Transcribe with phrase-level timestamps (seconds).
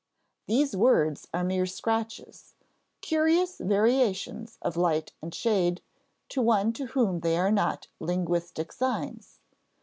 [0.47, 2.55] These words are mere scratches,
[3.01, 5.79] curious variations of light and shade,
[6.29, 9.37] to one to whom they are not linguistic signs.